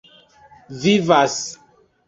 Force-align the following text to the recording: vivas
vivas 0.79 1.37